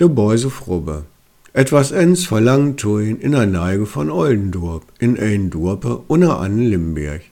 de 0.00 0.08
Beuse 0.08 0.50
Frubbe. 0.50 1.04
Etwas 1.52 1.92
ens 1.92 2.26
verlangt 2.26 2.80
tuin 2.80 3.16
in 3.20 3.30
der 3.30 3.46
Neige 3.46 3.86
von 3.86 4.10
Oldendorp, 4.10 4.82
in 4.98 5.16
ein 5.16 5.50
Dorpe 5.50 6.02
unter 6.08 6.40
an 6.40 6.58
Limberg. 6.58 7.22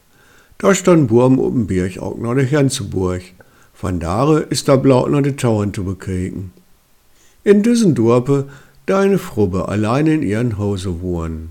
Da 0.59 0.73
stand 0.73 1.09
Burm 1.09 1.41
oben 1.41 1.67
Birch 1.67 1.99
auch 1.99 2.17
noch 2.17 2.37
de 2.37 2.47
Herzenburg. 2.47 3.23
Von 3.75 3.99
dare 3.99 4.43
ist 4.43 4.69
da 4.69 4.77
Blaut 4.77 5.11
noch 5.11 5.23
de 5.23 5.33
Tauern 5.33 5.75
zu 5.75 5.83
bekriegen. 5.83 6.53
In 7.43 7.65
diesen 7.65 7.97
Dorpe 7.97 8.47
deine 8.87 9.19
Frubbe 9.19 9.69
allein 9.69 10.07
in 10.07 10.23
ihren 10.23 10.57
Hause 10.57 11.03
wohnen. 11.03 11.49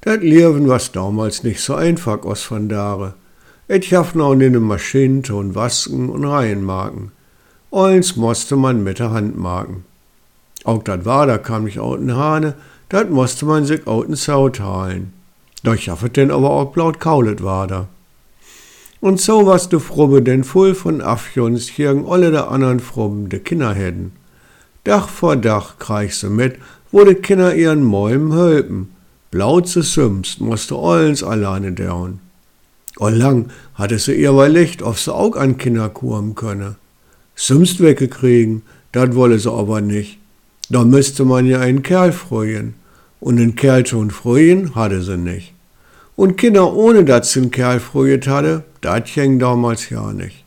Dat 0.00 0.24
Leben 0.24 0.66
was 0.66 0.90
damals 0.90 1.44
nicht 1.44 1.60
so 1.60 1.74
einfach 1.74 2.24
aus 2.24 2.42
von 2.42 2.68
dare. 2.68 3.14
Et 3.68 3.84
schaff 3.84 4.16
noch 4.16 4.32
in 4.32 4.40
den 4.40 4.62
Maschinen 4.64 5.22
ton 5.22 5.54
wasken 5.54 6.08
und 6.08 6.24
reinmarken. 6.24 7.12
Eins 7.70 8.16
musste 8.16 8.56
man 8.56 8.82
mit 8.82 8.98
der 8.98 9.12
Hand 9.12 9.38
marken. 9.38 9.84
Auch 10.64 10.82
dat 10.82 11.04
war, 11.04 11.26
da 11.26 11.38
kam 11.38 11.64
nicht 11.64 11.78
outen 11.78 12.16
Hane, 12.16 12.54
dat 12.88 13.10
musste 13.10 13.46
man 13.46 13.64
sich 13.64 13.86
outen 13.86 14.16
Sau 14.16 14.48
teilen. 14.48 15.12
Doch 15.62 15.76
schaffet 15.76 16.16
denn 16.16 16.30
aber 16.30 16.50
auch 16.50 16.72
blaut 16.72 17.00
kaulet 17.00 17.42
war 17.42 17.66
da. 17.66 17.88
Und 19.00 19.20
so 19.20 19.46
was 19.46 19.68
de 19.70 19.80
Frubbe 19.80 20.20
denn 20.20 20.44
voll 20.44 20.74
von 20.74 21.00
Affjons 21.00 21.68
hirgen 21.68 22.06
alle 22.06 22.30
de 22.30 22.40
andern 22.40 22.80
Frubben 22.80 23.30
de 23.30 23.40
Kinder 23.40 23.72
hätten. 23.72 24.12
Dach 24.84 25.08
vor 25.08 25.36
Dach 25.36 25.78
kreich 25.78 26.16
se 26.16 26.28
mit, 26.28 26.56
wo 26.92 27.04
de 27.04 27.14
Kinder 27.14 27.54
ihren 27.54 27.82
Mäumen 27.82 28.34
hölpen. 28.34 28.88
Blaut 29.30 29.68
se 29.68 29.82
sümst, 29.82 30.40
musste 30.40 30.76
allens 30.76 31.22
alleine 31.22 31.72
daun. 31.72 32.20
All 32.98 33.14
lang 33.14 33.50
hatte 33.74 33.98
se 33.98 34.12
ihr 34.12 34.30
überlegt, 34.30 34.82
ob 34.82 34.98
se 34.98 35.14
auch 35.14 35.36
an 35.36 35.56
Kinder 35.56 35.88
kurm 35.88 36.34
könne. 36.34 36.76
Sümst 37.34 37.80
weggekriegen, 37.80 38.62
dat 38.92 39.14
wolle 39.14 39.38
se 39.38 39.50
aber 39.50 39.80
nicht. 39.80 40.19
Da 40.72 40.84
müsste 40.84 41.24
man 41.24 41.46
ja 41.46 41.58
einen 41.58 41.82
Kerl 41.82 42.12
freuen. 42.12 42.74
Und 43.18 43.38
einen 43.38 43.56
Kerl 43.56 43.84
schon 43.84 44.12
freuen 44.12 44.76
hatte 44.76 45.02
sie 45.02 45.16
nicht. 45.16 45.52
Und 46.14 46.38
Kinder 46.38 46.72
ohne 46.72 47.04
dass 47.04 47.32
sie 47.32 47.40
einen 47.40 47.50
Kerl 47.50 47.80
freut 47.80 48.28
hatte, 48.28 48.62
dat 48.80 49.12
ging 49.12 49.40
damals 49.40 49.90
ja 49.90 50.12
nicht. 50.12 50.44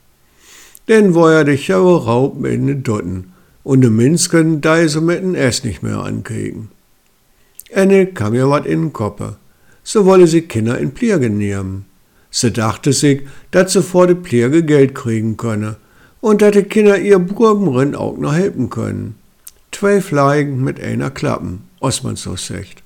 Denn 0.88 1.13
war 1.13 1.33
ja 1.33 1.44
der 1.44 1.57
schaue 1.57 2.05
Raub 2.05 2.39
mit 2.39 2.53
den 2.53 2.83
Dutten 2.83 3.33
und 3.63 3.81
de 3.81 3.89
Minsken 3.89 4.61
da 4.61 4.88
sie 4.88 5.01
mit 5.01 5.21
den 5.21 5.35
Ess 5.35 5.66
nicht 5.66 5.83
mehr 5.83 5.99
ankriegen. 5.99 6.69
Enne 7.69 8.07
kam 8.07 8.33
ja 8.33 8.49
wat 8.49 8.66
in 8.66 8.81
den 8.81 8.94
Koppe. 8.94 9.35
So 9.83 10.05
wolle 10.05 10.27
sie 10.27 10.44
Kinder 10.44 10.77
in 10.79 10.91
Plierge 10.91 11.29
nehmen. 11.29 11.85
Sie 12.31 12.51
dachte 12.51 12.94
sich, 12.94 13.23
dass 13.51 13.73
sie 13.73 13.83
vor 13.83 14.07
de 14.07 14.16
Plierge 14.16 14.63
Geld 14.63 14.95
kriegen 14.95 15.35
könne 15.35 15.75
und 16.21 16.41
dass 16.41 16.51
die 16.51 16.63
Kinder 16.63 16.97
ihr 16.97 17.19
Burbenrin 17.19 17.94
auch 17.94 18.17
noch 18.17 18.33
helfen 18.33 18.69
können 18.69 19.16
zwei 19.83 19.99
Fleigen 19.99 20.63
mit 20.63 20.81
einer 20.81 21.11
Klappen, 21.11 21.63
os 21.81 22.03
man 22.03 22.15
so 22.15 22.37
sagt. 22.37 22.81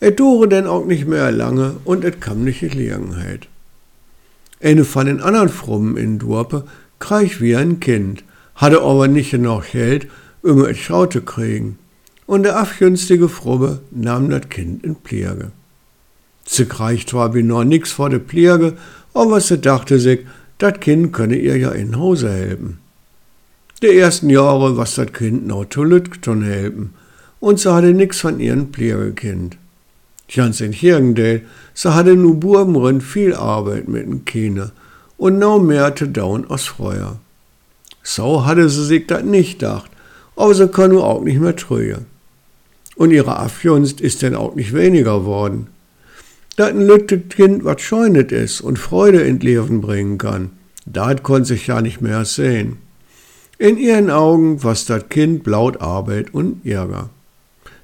Et 0.00 0.18
dure 0.18 0.48
denn 0.48 0.66
auch 0.66 0.84
nicht 0.84 1.06
mehr 1.06 1.30
lange 1.30 1.76
und 1.84 2.04
et 2.04 2.20
kam 2.20 2.42
nicht 2.42 2.60
in 2.60 2.70
Gelegenheit. 2.70 3.46
Eine 4.60 4.84
von 4.84 5.06
den 5.06 5.20
anderen 5.20 5.48
Frommen 5.48 5.96
in 5.96 6.18
Dorpe 6.18 6.64
kreich 6.98 7.40
wie 7.40 7.54
ein 7.54 7.78
Kind, 7.78 8.24
hatte 8.56 8.82
aber 8.82 9.06
nicht 9.06 9.32
noch 9.34 9.64
Geld, 9.70 10.08
um 10.42 10.66
et 10.66 10.76
Schau 10.76 11.06
zu 11.06 11.20
kriegen. 11.20 11.78
Und 12.26 12.42
der 12.42 12.58
afgünstige 12.58 13.28
Frobbe 13.28 13.78
nahm 13.92 14.28
das 14.28 14.48
Kind 14.48 14.82
in 14.82 14.96
Pflege. 14.96 15.52
Sie 16.44 16.64
kreich 16.64 17.06
zwar 17.06 17.32
wie 17.32 17.44
noch 17.44 17.62
nix 17.62 17.92
vor 17.92 18.10
der 18.10 18.18
Pflege, 18.18 18.76
aber 19.14 19.40
sie 19.40 19.58
dachte 19.58 20.00
sich, 20.00 20.26
das 20.58 20.80
Kind 20.80 21.12
könne 21.12 21.36
ihr 21.36 21.56
ja 21.58 21.70
in 21.70 21.96
Hause 21.96 22.32
helfen. 22.32 22.80
Die 23.80 23.96
ersten 23.96 24.28
Jahre 24.28 24.76
was 24.76 24.96
das 24.96 25.12
Kind 25.12 25.46
noch 25.46 25.64
Lütgeton 25.76 26.42
helfen 26.42 26.94
und 27.38 27.60
sie 27.60 27.72
hatte 27.72 27.94
nix 27.94 28.18
von 28.18 28.40
ihren 28.40 28.72
Pflegekind. 28.72 29.56
Ganz 30.34 30.60
in 30.60 30.72
Hirgendale, 30.72 31.42
sie 31.74 31.94
hatte 31.94 32.16
nu 32.16 32.34
Burbenrin 32.34 33.00
viel 33.00 33.34
Arbeit 33.34 33.86
mit 33.86 34.06
den 34.06 34.24
Kindern 34.24 34.72
und 35.16 35.38
no 35.38 35.60
mehr 35.60 35.94
zu 35.94 36.08
down 36.08 36.44
aus 36.48 36.66
Feuer. 36.66 37.20
So 38.02 38.44
hatte 38.44 38.68
sie 38.68 38.84
sich 38.84 39.06
das 39.06 39.22
nicht 39.22 39.60
gedacht, 39.60 39.92
aber 40.34 40.54
sie 40.54 40.66
kann 40.66 40.90
nu 40.90 41.00
auch 41.00 41.22
nicht 41.22 41.38
mehr 41.38 41.54
trüge. 41.54 42.00
Und 42.96 43.12
ihre 43.12 43.38
Afjunst 43.38 44.00
ist 44.00 44.22
denn 44.22 44.34
auch 44.34 44.56
nicht 44.56 44.74
weniger 44.74 45.24
worden. 45.24 45.68
Dat 46.56 46.70
ein 46.70 46.80
lüttet 46.80 47.30
Kind 47.30 47.64
wat 47.64 47.80
scheunet 47.80 48.32
ist 48.32 48.60
und 48.60 48.76
Freude 48.76 49.20
in 49.20 49.38
Leben 49.38 49.80
bringen 49.80 50.18
kann, 50.18 50.50
dat 50.84 51.22
kon 51.22 51.44
sich 51.44 51.68
ja 51.68 51.80
nicht 51.80 52.00
mehr 52.00 52.24
sehen. 52.24 52.78
In 53.58 53.76
ihren 53.76 54.08
Augen 54.08 54.62
was 54.62 54.84
dat 54.84 55.10
Kind 55.10 55.42
blaut 55.42 55.80
Arbeit 55.80 56.32
und 56.32 56.64
Ärger. 56.64 57.10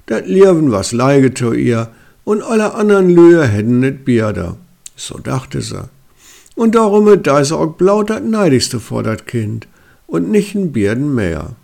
Dat 0.05 0.25
Lirven 0.25 0.71
was 0.71 0.93
leige 0.93 1.33
zu 1.33 1.51
ihr 1.51 1.89
und 2.23 2.41
alle 2.41 2.75
anderen 2.75 3.09
Lühe 3.09 3.45
hätten 3.45 3.81
net 3.81 4.05
Bierder. 4.05 4.55
So 4.95 5.17
dachte 5.17 5.61
sie. 5.61 5.89
Und 6.55 6.75
darum 6.75 7.21
da 7.21 7.39
is 7.39 7.51
auch 7.51 7.73
blaut 7.73 8.09
dat 8.09 8.23
neidigste 8.23 8.79
vor 8.79 9.03
dat 9.03 9.27
Kind 9.27 9.67
und 10.07 10.31
nicht 10.31 10.55
n 10.55 10.71
Bierden 10.71 11.13
mehr. 11.13 11.57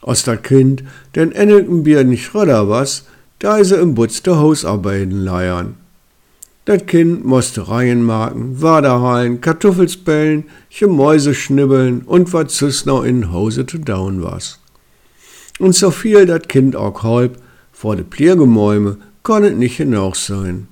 Aus 0.00 0.22
dat 0.22 0.42
Kind, 0.42 0.82
denn 1.14 1.32
ennelten 1.32 1.82
Bierden 1.82 2.16
Schröder 2.16 2.70
was, 2.70 3.04
da 3.40 3.58
is 3.58 3.72
er 3.72 3.80
im 3.80 3.94
Butz 3.94 4.22
der 4.22 4.38
Hausarbeiten 4.38 5.20
leiern. 5.22 5.74
Dat 6.66 6.88
Kind 6.88 7.24
musste 7.24 7.68
Reihenmarken, 7.68 8.60
Waderhallen, 8.60 9.40
Kartoffelspellen, 9.40 10.46
Mäuse 10.80 11.32
schnibbeln 11.32 12.02
und 12.02 12.32
wat 12.32 12.52
noch 12.86 13.04
in 13.04 13.30
Hause 13.32 13.66
zu 13.66 13.78
daun 13.78 14.24
was. 14.24 14.58
Und 15.60 15.76
so 15.76 15.92
viel 15.92 16.26
dat 16.26 16.48
Kind 16.48 16.74
auch 16.74 17.04
halb, 17.04 17.38
vor 17.72 17.94
de 17.94 18.04
Pliergemäume, 18.04 18.96
konnet 19.22 19.56
nicht 19.56 19.76
hinaus 19.76 20.26
sein. 20.26 20.66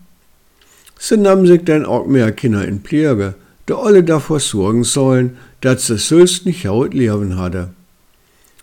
Sie 0.98 1.16
nahm 1.16 1.46
sich 1.46 1.62
denn 1.64 1.84
auch 1.84 2.06
mehr 2.06 2.32
Kinder 2.32 2.66
in 2.66 2.82
Plierge, 2.82 3.34
der 3.68 3.76
alle 3.76 4.02
davor 4.02 4.40
sorgen 4.40 4.82
sollen, 4.82 5.36
dass 5.60 5.86
sie 5.86 5.96
süß 5.96 6.44
nicht 6.44 6.66
haut 6.66 6.92
Leben 6.92 7.36
hatte. 7.36 7.70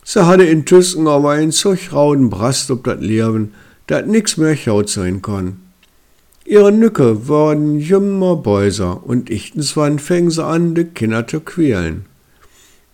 Sie 0.03 0.25
hatte 0.25 0.43
in 0.43 0.65
Tüssen 0.65 1.07
aber 1.07 1.31
ein 1.31 1.51
solch 1.51 1.93
rauden 1.93 2.29
Brast 2.29 2.69
ob 2.71 2.83
dat 2.83 2.99
Leben, 2.99 3.53
dat 3.87 4.07
nix 4.07 4.35
mehr 4.35 4.57
haut 4.65 4.89
sein 4.89 5.21
kann. 5.21 5.70
Ihre 6.51 6.73
Nücke 6.73 7.29
waren 7.29 7.79
jümmer 7.79 8.35
Bäuser 8.35 9.07
und 9.07 9.29
ichtens 9.29 9.78
wann 9.78 10.00
fängen 10.00 10.31
sie 10.31 10.44
an, 10.44 10.75
de 10.75 10.84
Kinder 10.84 11.25
zu 11.25 11.39
quälen. 11.39 12.03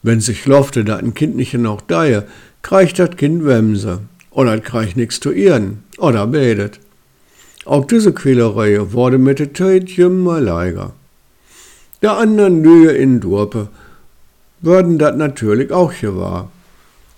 Wenn 0.03 0.21
sich 0.21 0.45
lofte, 0.45 0.83
dat 0.83 1.01
ein 1.01 1.15
Kind 1.15 1.35
nicht 1.35 1.55
noch 1.55 1.81
daie, 1.81 2.27
kreicht 2.61 2.99
dat 2.99 3.17
Kind 3.17 3.45
Wemse, 3.45 4.01
oder 4.29 4.59
kreicht 4.59 4.95
nix 4.95 5.19
zu 5.19 5.31
ihren, 5.31 5.81
oder 5.97 6.27
betet. 6.27 6.79
Auch 7.65 7.85
diese 7.85 8.13
Quälerei 8.13 8.79
wurde 8.91 9.17
mit 9.17 9.39
der 9.39 9.55
Zeit 9.55 9.89
jümmer 9.89 10.39
leiger. 10.39 10.93
Der 12.03 12.15
anderen 12.15 12.63
Lüge 12.63 12.91
in 12.91 13.19
Durpe 13.19 13.69
würden 14.61 14.99
dat 14.99 15.17
natürlich 15.17 15.71
auch 15.71 15.93
gewahr. 15.99 16.51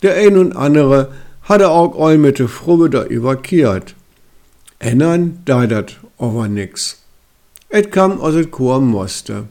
Der 0.04 0.16
ein 0.16 0.38
und 0.38 0.56
andere 0.56 1.12
hatte 1.42 1.68
auch 1.68 2.00
all 2.00 2.18
mit 2.18 2.40
der 2.40 2.48
Frubbe 2.48 2.90
da 2.90 3.04
überkehrt. 3.04 3.94
Ändern 4.80 5.40
da 5.44 5.68
dat 5.68 6.00
aber 6.20 6.48
nix. 6.48 6.98
Et 7.70 7.92
kam 7.92 8.20
aus 8.20 8.36
et 8.36 8.52
Chor 8.52 8.82
musste. 8.82 9.46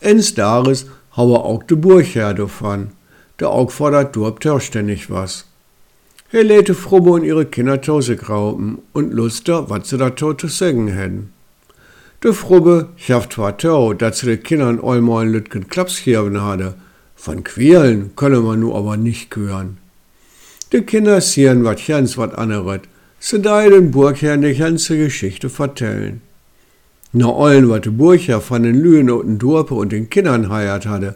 Ens 0.00 0.34
Dares 0.34 0.86
haue 1.16 1.38
auch 1.38 1.62
de 1.62 1.76
Burgherr 1.76 2.34
davon, 2.34 2.90
der 3.38 3.50
auch 3.50 3.70
vor 3.70 3.90
der 3.90 4.04
Dorp 4.04 4.40
törständig 4.40 5.10
was. 5.10 5.46
Er 6.32 6.44
lähte 6.44 6.74
Frubbe 6.74 7.10
und 7.10 7.24
ihre 7.24 7.44
Kinder 7.44 7.80
Tose 7.80 8.16
grauben 8.16 8.78
und 8.92 9.12
luster, 9.12 9.68
wat 9.68 9.86
sie 9.86 9.98
da 9.98 10.10
to 10.10 10.32
zu 10.32 10.48
sagen 10.48 10.88
hätten. 10.88 11.30
De 12.22 12.32
Frubbe 12.32 12.88
schafft 12.96 13.34
zwar 13.34 13.58
tau, 13.58 13.92
dat 13.92 14.16
sie 14.16 14.26
de 14.26 14.38
Kindern 14.38 14.80
allmal 14.80 15.28
lütgen 15.28 15.68
Klapskirben 15.68 16.40
hatte. 16.40 16.74
Von 17.16 17.44
Quälen 17.44 18.16
könne 18.16 18.40
man 18.40 18.60
nu 18.60 18.74
aber 18.74 18.96
nicht 18.96 19.36
hören. 19.36 19.78
De 20.72 20.82
Kinder 20.82 21.20
sieren 21.20 21.64
wat 21.64 21.86
ganz 21.86 22.16
wat 22.16 22.38
aneret, 22.38 22.82
se 23.24 23.38
da 23.38 23.62
den 23.70 23.92
Burgherr 23.92 24.36
die 24.36 24.52
ganze 24.52 24.96
Geschichte 24.96 25.48
vertellen. 25.48 26.22
Na 27.12 27.32
allen, 27.32 27.68
wat 27.68 27.84
de 27.84 27.92
Burgherr 27.92 28.40
von 28.40 28.64
den 28.64 28.82
Lühen 28.82 29.10
und 29.10 29.26
den 29.26 29.38
Dorpe 29.38 29.74
und 29.74 29.92
den 29.92 30.10
Kindern 30.10 30.48
heiert 30.48 30.86
hatte, 30.86 31.14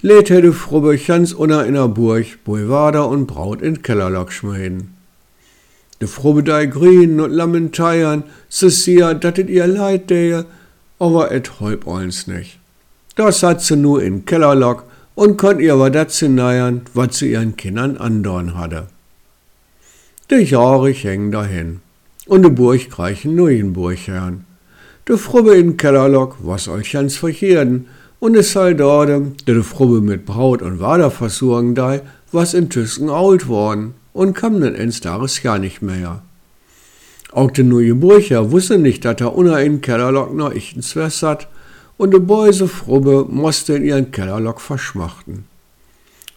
lädt 0.00 0.30
er 0.30 0.42
de 0.42 0.52
Frubbe 0.52 0.96
ganz 0.96 1.32
unter 1.32 1.66
in 1.66 1.74
der 1.74 1.88
Burg, 1.88 2.44
Boulevard 2.44 2.94
und 2.94 3.26
Braut 3.26 3.62
in 3.62 3.82
Kellerlock 3.82 4.30
schmeiden. 4.32 4.94
De 6.00 6.06
Frubbe 6.06 6.44
dei 6.44 6.66
grien 6.66 7.18
und 7.18 7.32
lamentieren, 7.32 8.22
se 8.48 8.70
sia, 8.70 9.12
dat 9.14 9.38
it 9.38 9.50
ihr 9.50 9.66
leid 9.66 10.08
dehe, 10.08 10.46
aber 11.00 11.32
et 11.32 11.58
häub 11.58 11.88
eins 11.88 12.28
nicht. 12.28 12.60
Das 13.16 13.42
hat 13.42 13.60
sie 13.60 13.76
nur 13.76 14.04
in 14.04 14.24
Kellerlock 14.24 14.84
und 15.16 15.36
konnt 15.36 15.60
ihr 15.60 15.74
aber 15.74 16.08
sie 16.10 16.28
neiern, 16.28 16.82
wat 16.94 17.12
sie 17.12 17.32
ihren 17.32 17.56
Kindern 17.56 17.96
andorn 17.96 18.56
hatte. 18.56 18.86
De 20.30 20.44
Jahre 20.44 20.92
hängen 20.92 21.32
dahin. 21.32 21.80
Und 22.26 22.42
de 22.42 22.50
Burg 22.50 22.88
kreichen 22.88 23.34
neuen 23.34 23.72
Burgherrn. 23.72 24.44
De 25.08 25.16
Frubbe 25.16 25.56
in 25.56 25.76
Kellerlock, 25.76 26.36
was 26.40 26.68
euch 26.68 26.92
ganz 26.92 27.16
verkehrden, 27.16 27.86
und 28.20 28.36
es 28.36 28.52
sei 28.52 28.74
dort, 28.74 29.08
de 29.08 29.54
de 29.54 29.62
Frubbe 29.64 30.00
mit 30.00 30.24
Braut 30.26 30.62
und 30.62 30.78
Wader 30.78 31.10
versorgen 31.10 31.74
dei, 31.74 32.02
was 32.30 32.54
in 32.54 32.70
Tüsken 32.70 33.10
alt 33.10 33.48
worden. 33.48 33.94
und 34.12 34.34
kam 34.34 34.60
dann 34.60 34.74
ins 34.74 35.00
Tages 35.00 35.42
ja 35.42 35.58
nicht 35.58 35.82
mehr. 35.82 36.22
Auch 37.32 37.50
der 37.50 37.64
neue 37.64 37.94
Burcher 37.94 38.50
wusste 38.50 38.78
nicht, 38.78 39.04
dass 39.04 39.20
er 39.20 39.34
unter 39.36 39.62
in 39.62 39.80
Kellerlock 39.80 40.34
noch 40.34 40.52
ichtens 40.52 40.96
was 40.96 41.22
hat 41.22 41.48
und 41.96 42.12
de 42.12 42.20
Bäuse 42.20 42.66
Frubbe 42.66 43.26
musste 43.28 43.74
in 43.74 43.84
ihren 43.84 44.10
Kellerlock 44.10 44.60
verschmachten. 44.60 45.44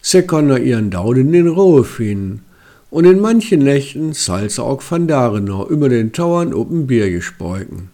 Sie 0.02 0.22
konnte 0.24 0.60
ihren 0.60 0.92
Dauden 0.92 1.34
in 1.34 1.48
Ruhe 1.48 1.84
finden 1.84 2.44
und 2.94 3.06
in 3.06 3.20
manchen 3.20 3.64
Nächten 3.64 4.14
salz 4.14 4.60
auch 4.60 4.84
von 4.84 5.08
darin 5.08 5.46
noch 5.46 5.68
über 5.68 5.90
den 5.90 6.14
Tauern 6.14 6.54
oben 6.54 6.86
Bier 6.86 7.10
gespeuken. 7.10 7.90